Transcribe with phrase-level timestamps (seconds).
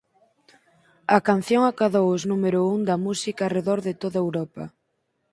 [1.17, 4.63] A canción acadou os número un da música arredor de toda Europa.